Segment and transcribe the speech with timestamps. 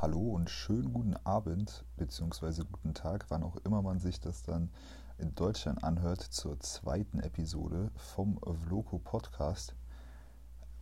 [0.00, 2.62] Hallo und schönen guten Abend bzw.
[2.70, 4.70] guten Tag, wann auch immer man sich das dann
[5.18, 9.74] in Deutschland anhört, zur zweiten Episode vom Vloco Podcast.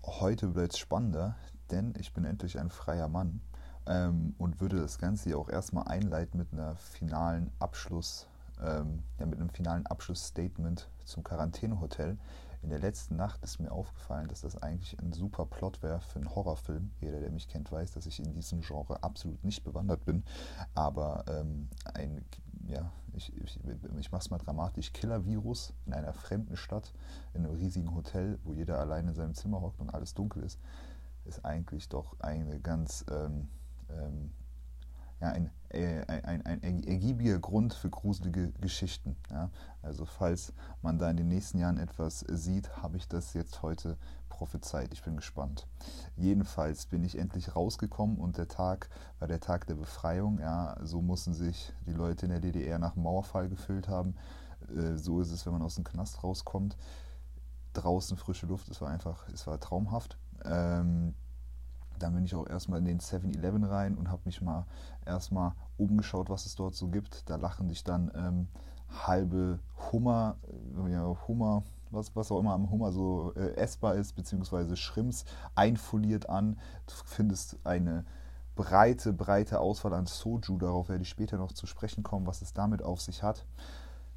[0.05, 1.35] Heute wird es spannender,
[1.71, 3.41] denn ich bin endlich ein freier Mann
[3.87, 8.29] ähm, und würde das Ganze hier auch erstmal einleiten mit einer finalen Abschluss,
[8.63, 12.19] ähm, ja, mit einem finalen Abschlussstatement zum Quarantänehotel.
[12.67, 16.19] In der letzten Nacht ist mir aufgefallen, dass das eigentlich ein super Plot wäre für
[16.19, 16.91] einen Horrorfilm.
[17.01, 20.25] Jeder, der mich kennt, weiß, dass ich in diesem Genre absolut nicht bewandert bin.
[20.75, 22.25] Aber ähm, ein,
[22.67, 23.61] ja, ich, ich,
[24.01, 26.93] ich mache es mal dramatisch, Killer-Virus in einer fremden Stadt,
[27.35, 30.59] in einem riesigen Hotel, wo jeder allein in seinem Zimmer hockt und alles dunkel ist,
[31.25, 33.49] ist eigentlich doch eine ganz ähm,
[33.91, 34.33] ähm,
[35.21, 39.17] ja, ein, äh, ein, ein, ein ergiebiger Grund für gruselige Geschichten.
[39.31, 39.51] Ja?
[39.83, 40.53] Also falls
[40.83, 43.97] man da in den nächsten Jahren etwas sieht, habe ich das jetzt heute
[44.29, 44.93] prophezeit.
[44.93, 45.67] Ich bin gespannt.
[46.17, 50.39] Jedenfalls bin ich endlich rausgekommen und der Tag war der Tag der Befreiung.
[50.39, 50.77] Ja?
[50.83, 54.15] So mussten sich die Leute in der DDR nach Mauerfall gefüllt haben.
[54.75, 56.77] Äh, so ist es, wenn man aus dem Knast rauskommt.
[57.73, 60.19] Draußen frische Luft, es war einfach, es war traumhaft.
[60.45, 61.15] Ähm,
[61.99, 64.67] dann bin ich auch erstmal in den 7-Eleven rein und habe mich mal
[65.05, 67.29] erstmal umgeschaut, was es dort so gibt.
[67.29, 68.49] Da lachen dich dann ähm,
[69.07, 69.59] halbe
[69.93, 70.37] Hummer,
[70.87, 75.25] äh, ja, Hummer, was, was auch immer am Hummer so äh, essbar ist, beziehungsweise Shrimps
[75.55, 76.59] einfoliert an.
[76.87, 78.05] Du findest eine
[78.55, 80.59] breite, breite Auswahl an Soju.
[80.59, 83.45] Darauf werde ich später noch zu sprechen kommen, was es damit auf sich hat.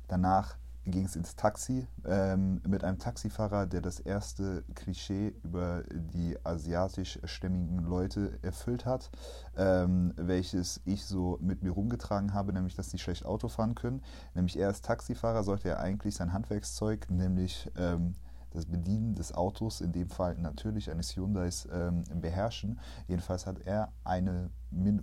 [0.08, 0.58] Danach
[0.92, 7.80] ging es ins Taxi ähm, mit einem Taxifahrer, der das erste Klischee über die asiatischstämmigen
[7.86, 9.10] Leute erfüllt hat,
[9.58, 14.02] ähm, welches ich so mit mir rumgetragen habe, nämlich dass die schlecht Auto fahren können.
[14.34, 18.16] Nämlich er als Taxifahrer sollte er eigentlich sein Handwerkszeug, nämlich ähm,
[18.52, 22.80] das Bedienen des Autos, in dem Fall natürlich eines Hyundais, ähm, beherrschen.
[23.08, 24.50] Jedenfalls hat er eine,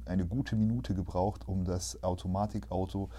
[0.05, 3.11] eine gute Minute gebraucht, um das Automatikauto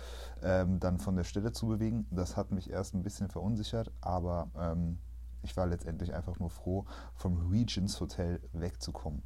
[0.42, 2.08] ähm, dann von der Stelle zu bewegen.
[2.12, 4.98] Das hat mich erst ein bisschen verunsichert, aber ähm,
[5.42, 6.86] ich war letztendlich einfach nur froh,
[7.16, 9.24] vom Regents Hotel wegzukommen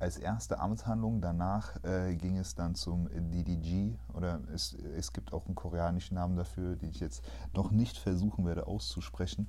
[0.00, 1.20] als erste Amtshandlung.
[1.20, 6.36] Danach äh, ging es dann zum DDG oder es, es gibt auch einen koreanischen Namen
[6.36, 9.48] dafür, den ich jetzt noch nicht versuchen werde auszusprechen.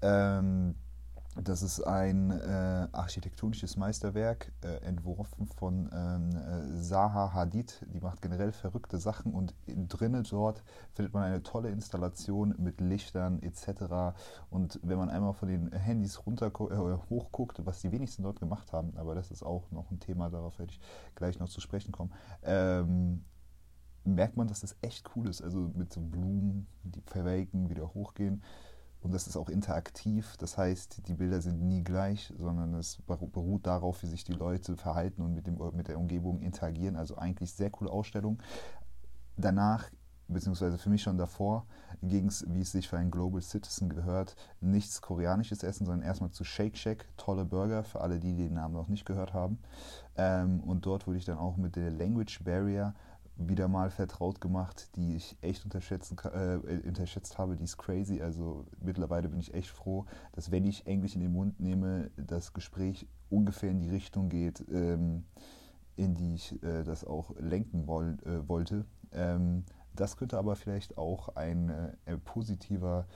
[0.00, 0.74] Ähm,
[1.34, 7.86] das ist ein äh, architektonisches Meisterwerk, äh, entworfen von ähm, äh, Zaha Hadid.
[7.94, 10.62] Die macht generell verrückte Sachen und drinnen dort
[10.92, 14.14] findet man eine tolle Installation mit Lichtern etc.
[14.50, 18.72] Und wenn man einmal von den Handys runter äh, hochguckt, was die wenigsten dort gemacht
[18.74, 20.80] haben, aber das ist auch noch ein Thema, darauf werde ich
[21.14, 22.12] gleich noch zu sprechen kommen,
[22.42, 23.24] ähm,
[24.04, 25.42] merkt man, dass das echt cool ist.
[25.42, 28.42] Also mit so Blumen, die verwelken, wieder hochgehen.
[29.02, 33.66] Und das ist auch interaktiv, das heißt, die Bilder sind nie gleich, sondern es beruht
[33.66, 36.94] darauf, wie sich die Leute verhalten und mit, dem, mit der Umgebung interagieren.
[36.94, 38.40] Also eigentlich sehr coole Ausstellung.
[39.36, 39.90] Danach,
[40.28, 41.66] beziehungsweise für mich schon davor,
[42.00, 46.30] ging es, wie es sich für einen Global Citizen gehört, nichts koreanisches Essen, sondern erstmal
[46.30, 49.58] zu Shake Shack, tolle Burger für alle, die den Namen noch nicht gehört haben.
[50.16, 52.94] Ähm, und dort wurde ich dann auch mit der Language Barrier
[53.36, 57.56] wieder mal vertraut gemacht, die ich echt unterschätzen, äh, unterschätzt habe.
[57.56, 58.20] Die ist crazy.
[58.20, 62.52] Also mittlerweile bin ich echt froh, dass wenn ich Englisch in den Mund nehme, das
[62.52, 65.24] Gespräch ungefähr in die Richtung geht, ähm,
[65.96, 68.84] in die ich äh, das auch lenken woll, äh, wollte.
[69.12, 69.64] Ähm,
[69.94, 71.68] das könnte aber vielleicht auch ein
[72.06, 73.06] äh, positiver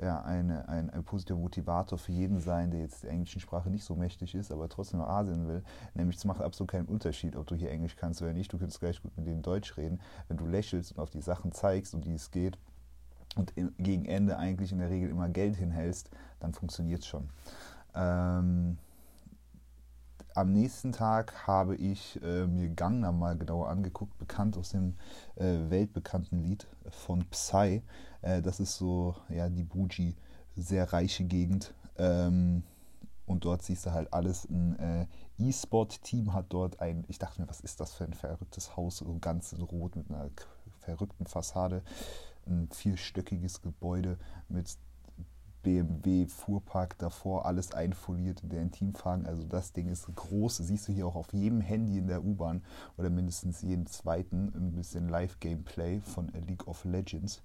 [0.00, 3.84] ja, eine, ein, ein positiver Motivator für jeden sein, der jetzt der englischen Sprache nicht
[3.84, 5.62] so mächtig ist, aber trotzdem nach Asien will.
[5.94, 8.52] Nämlich es macht absolut keinen Unterschied, ob du hier Englisch kannst oder nicht.
[8.52, 10.00] Du kannst gleich gut mit denen Deutsch reden.
[10.28, 12.58] Wenn du lächelst und auf die Sachen zeigst, um die es geht
[13.36, 17.28] und im, gegen Ende eigentlich in der Regel immer Geld hinhältst, dann funktioniert es schon.
[17.94, 18.78] Ähm,
[20.38, 24.94] am nächsten Tag habe ich äh, mir Gangnam mal genauer angeguckt, bekannt aus dem
[25.34, 27.82] äh, weltbekannten Lied von Psy.
[28.22, 30.14] Äh, das ist so, ja, die Buji,
[30.54, 31.74] sehr reiche Gegend.
[31.96, 32.62] Ähm,
[33.26, 34.44] und dort siehst du halt alles.
[34.48, 35.06] Ein äh,
[35.38, 39.18] E-Sport-Team hat dort ein, ich dachte mir, was ist das für ein verrücktes Haus, so
[39.20, 40.30] ganz rot mit einer
[40.78, 41.82] verrückten Fassade.
[42.46, 44.18] Ein vierstöckiges Gebäude
[44.48, 44.78] mit
[45.62, 49.26] BMW Fuhrpark davor, alles einfoliert in der Intimfragen.
[49.26, 52.62] Also das Ding ist groß, siehst du hier auch auf jedem Handy in der U-Bahn
[52.96, 57.42] oder mindestens jeden zweiten ein bisschen Live-Gameplay von League of Legends.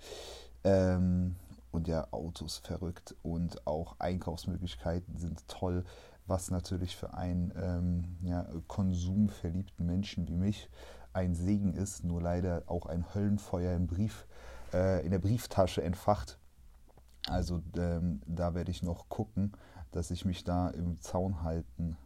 [0.63, 1.36] Ähm,
[1.71, 5.83] und ja, Autos verrückt und auch Einkaufsmöglichkeiten sind toll,
[6.27, 10.69] was natürlich für einen ähm, ja, konsumverliebten Menschen wie mich
[11.13, 14.25] ein Segen ist, nur leider auch ein Höllenfeuer im Brief,
[14.71, 16.38] äh, in der Brieftasche entfacht
[17.28, 19.54] also ähm, da werde ich noch gucken,
[19.92, 21.98] dass ich mich da im Zaun halten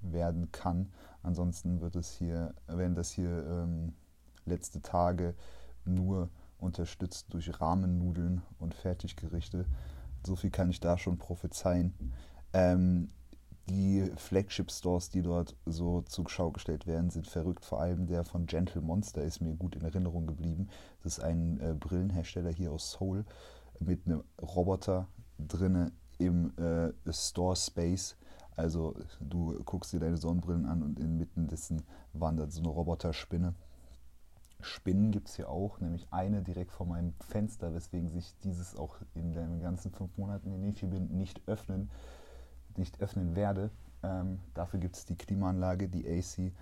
[0.00, 0.90] werden kann.
[1.22, 3.94] Ansonsten wird es hier, werden das hier ähm,
[4.44, 5.34] letzte Tage
[5.84, 6.28] nur
[6.58, 9.66] unterstützt durch Rahmennudeln und Fertiggerichte.
[10.26, 11.94] So viel kann ich da schon prophezeien.
[12.52, 13.10] Ähm,
[13.66, 17.64] die Flagship-Stores, die dort so zur Schau gestellt werden, sind verrückt.
[17.64, 20.68] Vor allem der von Gentle Monster ist mir gut in Erinnerung geblieben.
[21.02, 23.24] Das ist ein äh, Brillenhersteller hier aus Seoul
[23.80, 28.16] mit einem Roboter drinne im äh, Store Space.
[28.56, 31.82] Also du guckst dir deine Sonnenbrillen an und inmitten dessen
[32.12, 33.54] wandert so eine Roboterspinne.
[34.60, 38.96] Spinnen gibt es hier auch, nämlich eine direkt vor meinem Fenster, weswegen sich dieses auch
[39.14, 41.90] in den ganzen fünf Monaten, in denen ich hier bin, nicht öffnen,
[42.76, 43.70] nicht öffnen werde.
[44.02, 46.52] Ähm, dafür gibt es die Klimaanlage, die AC.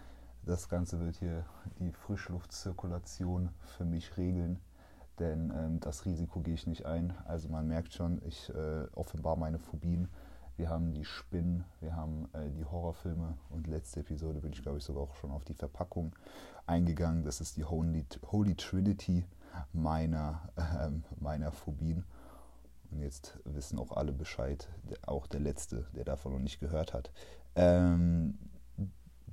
[0.44, 1.44] Das Ganze wird hier
[1.78, 4.58] die Frischluftzirkulation für mich regeln,
[5.22, 7.14] denn ähm, das Risiko gehe ich nicht ein.
[7.24, 10.08] Also man merkt schon, ich äh, offenbar meine Phobien
[10.56, 14.78] wir haben die Spinnen, wir haben äh, die Horrorfilme und letzte Episode bin ich, glaube
[14.78, 16.14] ich, sogar auch schon auf die Verpackung
[16.66, 17.24] eingegangen.
[17.24, 19.24] Das ist die Holy, Holy Trinity
[19.72, 20.90] meiner, äh,
[21.20, 22.04] meiner Phobien.
[22.90, 24.68] Und jetzt wissen auch alle Bescheid,
[25.06, 27.10] auch der Letzte, der davon noch nicht gehört hat.
[27.56, 28.38] Ähm,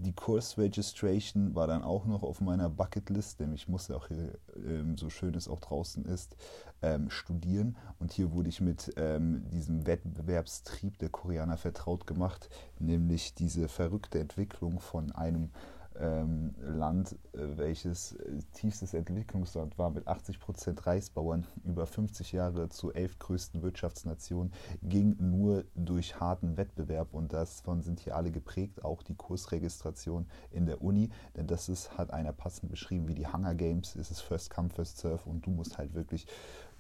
[0.01, 4.40] die Course Registration war dann auch noch auf meiner Bucketlist, denn ich musste auch hier,
[4.56, 6.38] ähm, so schön es auch draußen ist,
[6.81, 7.78] ähm, studieren.
[8.00, 12.50] Und hier wurde ich mit ähm, diesem Wettbewerbstrieb der Koreaner vertraut gemacht,
[12.80, 15.51] nämlich diese verrückte Entwicklung von einem
[16.00, 22.69] ähm, Land, äh, welches äh, tiefstes Entwicklungsland war, mit 80 Prozent Reisbauern, über 50 Jahre
[22.69, 24.51] zur elftgrößten Wirtschaftsnation,
[24.81, 30.66] ging nur durch harten Wettbewerb und davon sind hier alle geprägt, auch die Kursregistration in
[30.66, 34.22] der Uni, denn das ist, hat einer passend beschrieben wie die Hunger Games, ist es
[34.22, 36.28] First Come, First Serve und du musst halt wirklich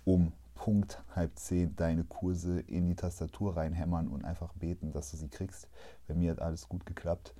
[0.05, 5.17] um Punkt halb zehn deine Kurse in die Tastatur reinhämmern und einfach beten, dass du
[5.17, 5.69] sie kriegst.
[6.07, 7.33] Bei mir hat alles gut geklappt.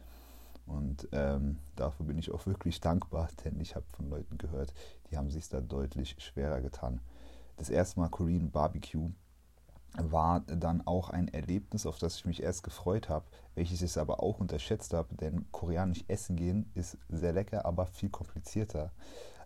[0.69, 4.73] Und ähm, dafür bin ich auch wirklich dankbar, denn ich habe von Leuten gehört,
[5.09, 7.01] die haben sich da deutlich schwerer getan.
[7.57, 9.11] Das erste Mal Korean Barbecue
[9.97, 13.25] war dann auch ein Erlebnis, auf das ich mich erst gefreut habe,
[13.55, 18.09] welches ich aber auch unterschätzt habe, denn koreanisch essen gehen ist sehr lecker, aber viel
[18.09, 18.91] komplizierter,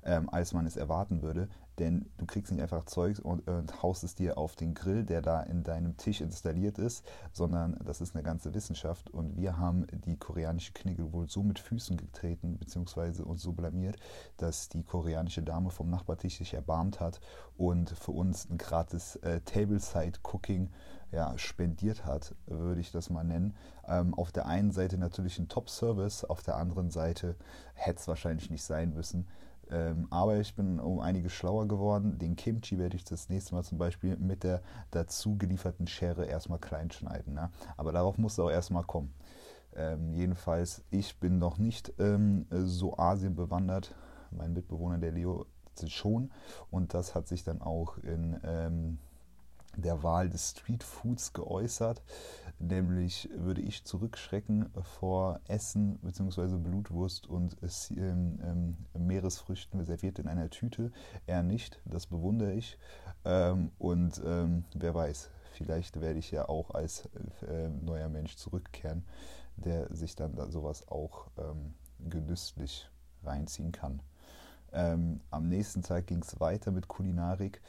[0.05, 1.49] ähm, als man es erwarten würde.
[1.79, 5.23] Denn du kriegst nicht einfach Zeug und, und, haust es dir auf den Grill, der
[5.23, 9.09] da in deinem Tisch installiert ist, sondern das ist eine ganze Wissenschaft.
[9.09, 13.97] Und wir haben die koreanische Knigge wohl so mit Füßen getreten, beziehungsweise uns so blamiert,
[14.37, 17.19] dass die koreanische Dame vom Nachbartisch sich erbarmt hat
[17.57, 20.69] und für uns ein gratis äh, Tableside-Cooking
[21.11, 23.55] ja, spendiert hat, würde ich das mal nennen.
[23.87, 27.35] Ähm, auf der einen Seite natürlich ein Top-Service, auf der anderen Seite
[27.75, 29.27] hätte es wahrscheinlich nicht sein müssen.
[29.73, 32.19] Ähm, aber ich bin um einiges schlauer geworden.
[32.19, 34.61] Den Kimchi werde ich das nächste Mal zum Beispiel mit der
[34.91, 37.33] dazu gelieferten Schere erstmal klein schneiden.
[37.33, 37.49] Ne?
[37.75, 39.13] Aber darauf muss auch erstmal kommen.
[39.75, 43.95] Ähm, jedenfalls, ich bin noch nicht ähm, so Asien bewandert.
[44.29, 45.47] Mein Mitbewohner, der Leo,
[45.87, 46.31] schon.
[46.69, 48.99] Und das hat sich dann auch in ähm,
[49.75, 52.01] der Wahl des Street Foods geäußert.
[52.59, 56.57] Nämlich würde ich zurückschrecken vor Essen bzw.
[56.57, 57.57] Blutwurst und
[57.91, 60.91] ähm, ähm, Meeresfrüchten serviert in einer Tüte.
[61.25, 62.77] Er nicht, das bewundere ich.
[63.25, 67.09] Ähm, und ähm, wer weiß, vielleicht werde ich ja auch als
[67.47, 69.03] äh, neuer Mensch zurückkehren,
[69.57, 72.89] der sich dann da sowas auch ähm, genüsslich
[73.23, 74.01] reinziehen kann.
[74.71, 77.61] Ähm, am nächsten Tag ging es weiter mit Kulinarik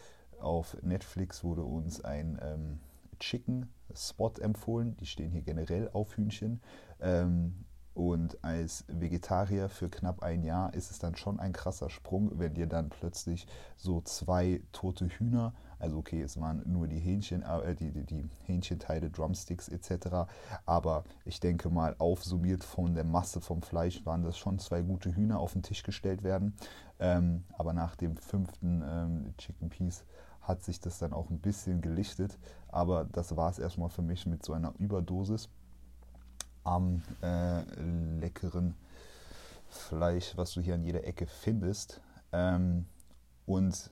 [0.44, 2.80] auf Netflix wurde uns ein ähm,
[3.18, 4.96] Chicken Spot empfohlen.
[4.98, 6.60] Die stehen hier generell auf Hühnchen.
[7.00, 12.32] Ähm, und als Vegetarier für knapp ein Jahr ist es dann schon ein krasser Sprung,
[12.40, 13.46] wenn dir dann plötzlich
[13.76, 18.28] so zwei tote Hühner, also okay, es waren nur die Hähnchen, äh, die, die, die
[18.46, 20.26] Hähnchenteile, Drumsticks etc.
[20.66, 25.14] Aber ich denke mal, aufsummiert von der Masse vom Fleisch waren das schon zwei gute
[25.14, 26.56] Hühner auf den Tisch gestellt werden.
[26.98, 30.04] Ähm, aber nach dem fünften ähm, Chicken Piece
[30.44, 32.38] hat sich das dann auch ein bisschen gelichtet.
[32.68, 35.48] Aber das war es erstmal für mich mit so einer Überdosis
[36.62, 37.62] am äh,
[38.20, 38.74] leckeren
[39.68, 42.00] Fleisch, was du hier an jeder Ecke findest.
[42.32, 42.86] Ähm,
[43.46, 43.90] und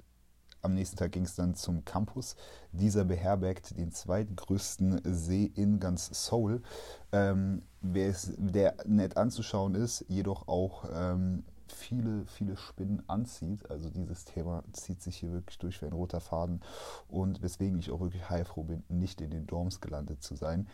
[0.62, 2.36] am nächsten Tag ging es dann zum Campus.
[2.70, 6.62] Dieser beherbergt den zweitgrößten See in ganz Seoul,
[7.10, 13.70] ähm, der nett anzuschauen ist, jedoch auch ähm, viele, viele Spinnen anzieht.
[13.70, 16.60] Also dieses Thema zieht sich hier wirklich durch wie ein roter Faden
[17.08, 20.68] und weswegen ich auch wirklich heilfroh bin, nicht in den Dorms gelandet zu sein.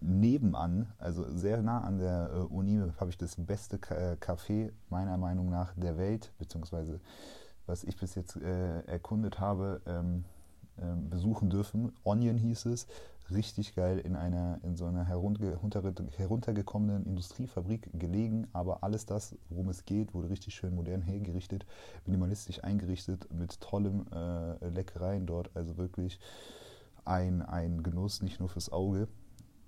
[0.00, 5.18] Nebenan, also sehr nah an der äh, Uni, habe ich das beste äh, Café meiner
[5.18, 7.00] Meinung nach der Welt, beziehungsweise
[7.66, 10.24] was ich bis jetzt äh, erkundet habe, ähm,
[11.08, 11.92] besuchen dürfen.
[12.04, 12.86] Onion hieß es.
[13.30, 19.68] richtig geil in einer in so einer herunter, heruntergekommenen Industriefabrik gelegen, aber alles das, worum
[19.68, 21.64] es geht, wurde richtig schön modern hergerichtet,
[22.06, 26.18] minimalistisch eingerichtet mit tollem äh, Leckereien dort, also wirklich
[27.04, 29.08] ein, ein Genuss nicht nur fürs Auge.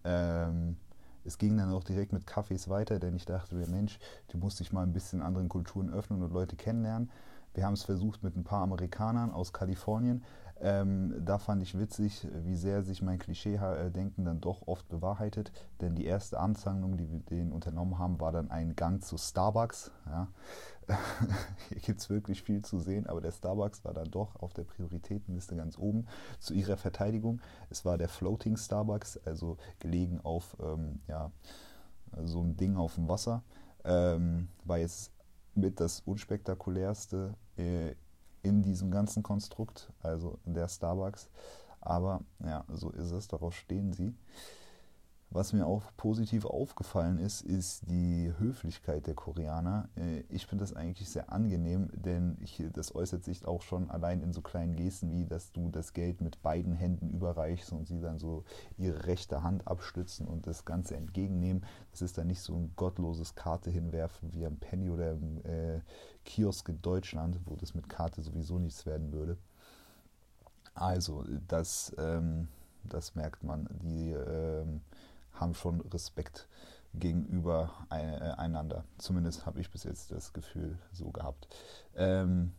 [0.04, 0.76] Ähm,
[1.25, 3.98] es ging dann auch direkt mit Kaffees weiter, denn ich dachte mir, Mensch,
[4.28, 7.10] du musst dich mal ein bisschen anderen Kulturen öffnen und Leute kennenlernen.
[7.54, 10.22] Wir haben es versucht mit ein paar Amerikanern aus Kalifornien.
[10.60, 15.52] Ähm, da fand ich witzig, wie sehr sich mein Klischee-Denken dann doch oft bewahrheitet.
[15.80, 19.90] Denn die erste Amtshandlung, die wir denen unternommen haben, war dann ein Gang zu Starbucks.
[20.06, 20.28] Ja.
[21.68, 24.64] Hier gibt es wirklich viel zu sehen, aber der Starbucks war dann doch auf der
[24.64, 26.06] Prioritätenliste ganz oben.
[26.38, 31.32] Zu ihrer Verteidigung, es war der Floating Starbucks, also gelegen auf ähm, ja,
[32.22, 33.42] so ein Ding auf dem Wasser.
[33.84, 35.12] Ähm, war jetzt
[35.54, 37.94] mit das unspektakulärste äh,
[38.46, 41.28] in diesem ganzen Konstrukt, also der Starbucks.
[41.80, 44.14] Aber ja, so ist es, darauf stehen sie.
[45.30, 49.88] Was mir auch positiv aufgefallen ist, ist die Höflichkeit der Koreaner.
[49.96, 54.20] Äh, ich finde das eigentlich sehr angenehm, denn ich, das äußert sich auch schon allein
[54.20, 58.00] in so kleinen Gesten wie, dass du das Geld mit beiden Händen überreichst und sie
[58.00, 58.44] dann so
[58.78, 61.64] ihre rechte Hand abstützen und das Ganze entgegennehmen.
[61.90, 65.80] Das ist dann nicht so ein gottloses Karte hinwerfen wie am Penny oder im äh,
[66.26, 69.38] Kiosk in Deutschland, wo das mit Karte sowieso nichts werden würde.
[70.75, 72.49] Also, das, ähm,
[72.85, 73.66] das merkt man.
[73.83, 74.83] Die ähm,
[75.33, 76.49] haben schon Respekt
[76.92, 78.85] gegenüber äh, einander.
[78.99, 81.49] Zumindest habe ich bis jetzt das Gefühl so gehabt.
[81.95, 82.52] Ähm,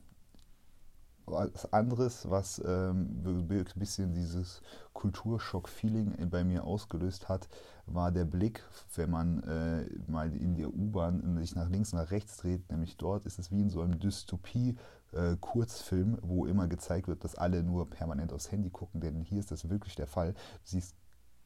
[1.28, 4.62] was anderes, was ähm, ein bisschen dieses
[4.94, 7.48] Kulturschock-Feeling bei mir ausgelöst hat,
[7.86, 8.64] war der Blick,
[8.96, 12.70] wenn man äh, mal in der U-Bahn sich nach links, nach rechts dreht.
[12.72, 17.36] Nämlich dort ist es wie in so einem Dystopie-Kurzfilm, äh, wo immer gezeigt wird, dass
[17.36, 19.00] alle nur permanent aufs Handy gucken.
[19.02, 20.34] Denn hier ist das wirklich der Fall.
[20.34, 20.96] Du siehst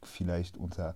[0.04, 0.96] vielleicht unter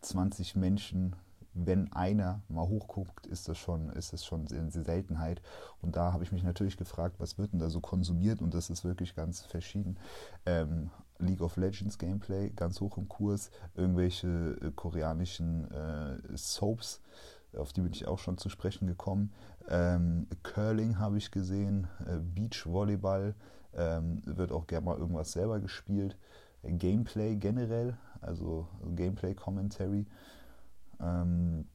[0.00, 1.16] 20 Menschen,
[1.54, 5.42] wenn einer mal hochguckt, ist das schon, ist das schon eine Seltenheit.
[5.82, 8.40] Und da habe ich mich natürlich gefragt, was wird denn da so konsumiert?
[8.40, 9.98] Und das ist wirklich ganz verschieden.
[10.46, 17.00] Ähm, League of Legends Gameplay ganz hoch im Kurs, irgendwelche äh, koreanischen äh, Soaps,
[17.56, 19.32] auf die bin ich auch schon zu sprechen gekommen.
[19.68, 23.34] Ähm, Curling habe ich gesehen, äh, Beachvolleyball,
[23.74, 26.16] ähm, wird auch gerne mal irgendwas selber gespielt.
[26.62, 30.06] Gameplay generell also Gameplay Commentary,
[31.00, 31.66] ähm,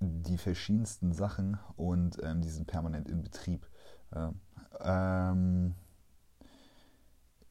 [0.00, 3.66] die verschiedensten Sachen und ähm, die sind permanent in Betrieb.
[4.80, 5.74] Ähm,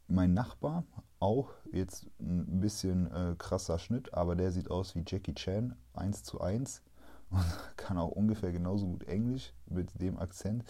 [0.08, 0.84] mein Nachbar,
[1.20, 6.24] auch jetzt ein bisschen äh, krasser Schnitt, aber der sieht aus wie Jackie Chan, 1
[6.24, 6.82] zu 1
[7.30, 7.46] und
[7.78, 10.64] kann auch ungefähr genauso gut Englisch mit dem Akzent.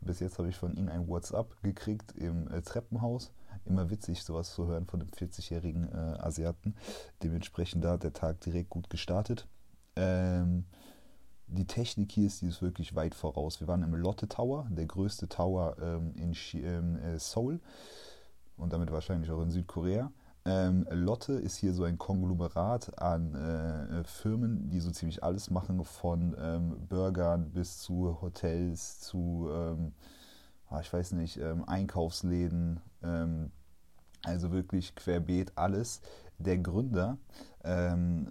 [0.00, 3.32] Bis jetzt habe ich von ihm ein WhatsApp gekriegt im äh, Treppenhaus
[3.64, 6.74] immer witzig, sowas zu hören von einem 40-jährigen äh, Asiaten.
[7.22, 9.46] Dementsprechend da hat der Tag direkt gut gestartet.
[9.96, 10.64] Ähm,
[11.46, 13.60] die Technik hier ist, die ist wirklich weit voraus.
[13.60, 17.60] Wir waren im Lotte Tower, der größte Tower ähm, in ähm, äh, Seoul
[18.56, 20.12] und damit wahrscheinlich auch in Südkorea.
[20.44, 25.84] Ähm, Lotte ist hier so ein Konglomerat an äh, Firmen, die so ziemlich alles machen,
[25.84, 29.92] von ähm, Burgern bis zu Hotels, zu, ähm,
[30.68, 32.80] ah, ich weiß nicht, ähm, Einkaufsläden,
[34.24, 36.00] also wirklich querbeet alles.
[36.38, 37.18] Der Gründer,
[37.64, 38.30] ähm,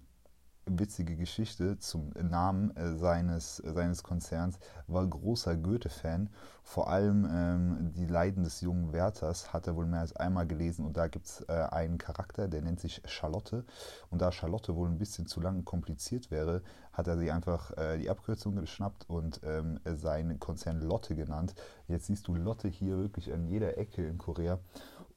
[0.70, 6.30] witzige Geschichte zum Namen äh, seines, seines Konzerns, war großer Goethe-Fan.
[6.64, 10.86] Vor allem ähm, die Leiden des jungen Werthers hat er wohl mehr als einmal gelesen
[10.86, 13.64] und da gibt es äh, einen Charakter, der nennt sich Charlotte.
[14.10, 17.98] Und da Charlotte wohl ein bisschen zu lang kompliziert wäre, hat er sie einfach äh,
[17.98, 21.56] die Abkürzung geschnappt und ähm, seinen Konzern Lotte genannt.
[21.88, 24.60] Jetzt siehst du Lotte hier wirklich an jeder Ecke in Korea.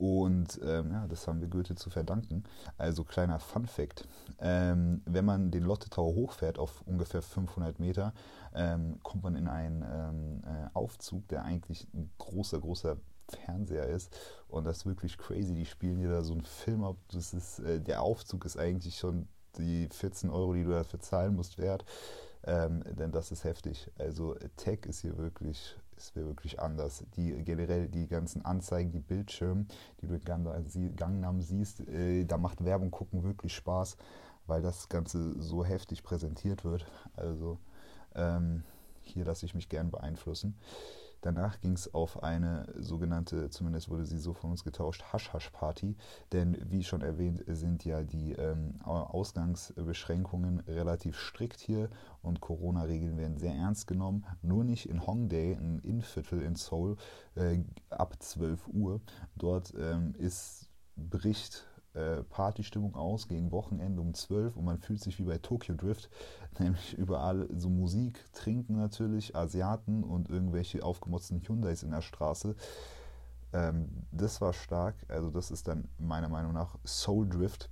[0.00, 2.45] Und ähm, ja, das haben wir Goethe zu verdanken.
[2.78, 4.09] Also kleiner Fun Fact.
[4.38, 8.14] Ähm, wenn man den Lotte Tower hochfährt auf ungefähr 500 Meter,
[8.54, 12.97] ähm, kommt man in einen ähm, äh, Aufzug, der eigentlich ein großer, großer
[13.28, 14.16] Fernseher ist.
[14.49, 15.52] Und das ist wirklich crazy.
[15.52, 16.97] Die spielen hier da so einen Film ab.
[17.12, 19.28] Das ist, äh, der Aufzug ist eigentlich schon
[19.59, 21.85] die 14 Euro, die du dafür zahlen musst, wert.
[22.45, 23.90] Ähm, denn das ist heftig.
[23.99, 27.04] Also Tech ist hier wirklich ist wirklich anders.
[27.16, 29.66] Die generell die ganzen Anzeigen, die Bildschirme,
[30.00, 33.97] die du in Gangnam siehst, äh, da macht Werbung gucken wirklich Spaß,
[34.47, 36.87] weil das Ganze so heftig präsentiert wird.
[37.16, 37.59] Also
[38.14, 38.64] ähm,
[39.02, 40.57] hier lasse ich mich gern beeinflussen.
[41.21, 45.97] Danach ging es auf eine sogenannte, zumindest wurde sie so von uns getauscht, Hasch-Hasch-Party.
[46.33, 51.91] Denn wie schon erwähnt, sind ja die ähm, Ausgangsbeschränkungen relativ strikt hier
[52.23, 54.25] und Corona-Regeln werden sehr ernst genommen.
[54.43, 56.97] Nur nicht in Hongdae, ein Innenviertel in Seoul,
[57.35, 57.59] äh,
[57.91, 59.00] ab 12 Uhr.
[59.37, 65.18] Dort ähm, ist bricht äh, Partystimmung aus gegen Wochenende um 12 und man fühlt sich
[65.18, 66.09] wie bei Tokyo Drift,
[66.59, 72.54] nämlich überall so Musik, Trinken natürlich, Asiaten und irgendwelche aufgemotzten Hyundais in der Straße.
[73.52, 77.68] Ähm, das war stark, also das ist dann meiner Meinung nach Soul Drift.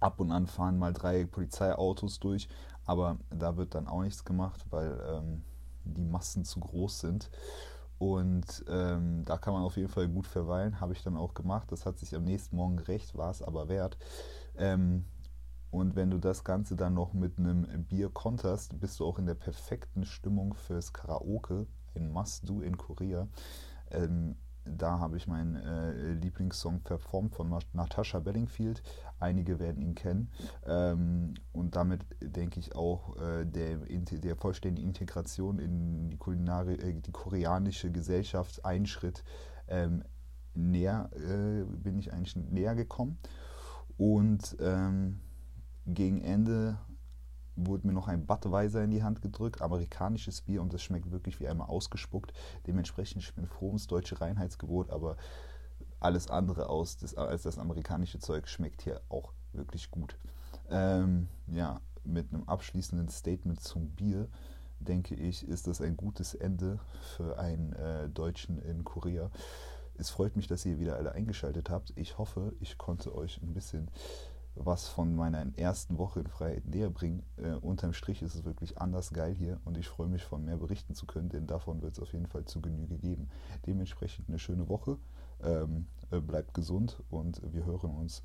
[0.00, 2.48] Ab und an fahren mal drei Polizeiautos durch,
[2.86, 5.44] aber da wird dann auch nichts gemacht, weil ähm,
[5.84, 7.30] die Massen zu groß sind.
[8.00, 11.70] Und ähm, da kann man auf jeden Fall gut verweilen, habe ich dann auch gemacht.
[11.70, 13.98] Das hat sich am nächsten Morgen gerecht, war es aber wert.
[14.56, 15.04] Ähm,
[15.70, 19.26] und wenn du das Ganze dann noch mit einem Bier konterst, bist du auch in
[19.26, 23.28] der perfekten Stimmung fürs Karaoke, ein Must-Do in Korea.
[23.90, 28.82] Ähm, da habe ich meinen äh, Lieblingssong performt von Natasha Bellingfield.
[29.18, 30.30] Einige werden ihn kennen.
[30.66, 37.00] Ähm, und damit denke ich auch äh, der, der vollständigen Integration in die, Kulinari äh,
[37.00, 39.24] die koreanische Gesellschaft einen Schritt
[39.68, 40.04] ähm,
[40.54, 43.18] näher äh, bin ich eigentlich näher gekommen.
[43.96, 45.20] Und ähm,
[45.86, 46.78] gegen Ende
[47.56, 51.40] wurde mir noch ein Budweiser in die Hand gedrückt, amerikanisches Bier und das schmeckt wirklich
[51.40, 52.32] wie einmal ausgespuckt.
[52.66, 55.16] Dementsprechend, ich bin froh ums deutsche Reinheitsgebot, aber
[56.00, 60.16] alles andere aus das, als das amerikanische Zeug schmeckt hier auch wirklich gut.
[60.70, 64.28] Ähm, ja, mit einem abschließenden Statement zum Bier,
[64.78, 66.78] denke ich, ist das ein gutes Ende
[67.16, 69.30] für einen äh, Deutschen in Korea.
[69.98, 71.92] Es freut mich, dass ihr wieder alle eingeschaltet habt.
[71.96, 73.90] Ich hoffe, ich konnte euch ein bisschen
[74.64, 77.22] was von meiner ersten Woche in Freiheit näher bringen.
[77.36, 80.58] Äh, unterm Strich ist es wirklich anders geil hier und ich freue mich, von mehr
[80.58, 83.28] berichten zu können, denn davon wird es auf jeden Fall zu Genüge geben.
[83.66, 84.98] Dementsprechend eine schöne Woche,
[85.42, 88.22] ähm, äh, bleibt gesund und wir hören uns